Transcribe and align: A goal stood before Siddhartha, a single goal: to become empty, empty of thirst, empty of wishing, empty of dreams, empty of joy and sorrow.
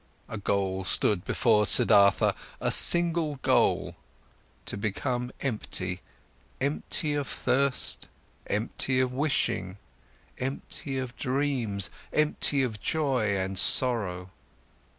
A 0.27 0.39
goal 0.39 0.83
stood 0.83 1.23
before 1.25 1.67
Siddhartha, 1.67 2.31
a 2.59 2.71
single 2.71 3.35
goal: 3.43 3.95
to 4.65 4.75
become 4.75 5.31
empty, 5.41 6.01
empty 6.59 7.13
of 7.13 7.27
thirst, 7.27 8.07
empty 8.47 8.99
of 8.99 9.13
wishing, 9.13 9.77
empty 10.39 10.97
of 10.97 11.15
dreams, 11.15 11.91
empty 12.11 12.63
of 12.63 12.79
joy 12.79 13.37
and 13.37 13.59
sorrow. 13.59 14.31